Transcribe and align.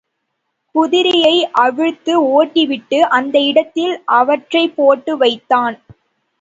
குதிரையை 0.75 1.33
அவிழ்த்து 1.61 2.13
ஓட்டிவிட்டு 2.33 2.99
அந்த 3.11 3.39
இடத்தில் 3.41 3.95
அவற்றைப்போட்டு 4.11 5.13
வைத்தான். 5.17 5.77